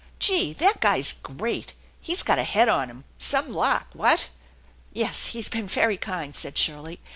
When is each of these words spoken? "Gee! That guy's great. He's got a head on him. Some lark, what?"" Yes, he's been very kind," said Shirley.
"Gee! 0.19 0.51
That 0.53 0.81
guy's 0.81 1.13
great. 1.13 1.75
He's 1.99 2.23
got 2.23 2.39
a 2.39 2.43
head 2.43 2.67
on 2.67 2.89
him. 2.89 3.03
Some 3.19 3.53
lark, 3.53 3.85
what?"" 3.93 4.31
Yes, 4.93 5.27
he's 5.27 5.47
been 5.47 5.67
very 5.67 5.97
kind," 5.97 6.35
said 6.35 6.57
Shirley. 6.57 6.99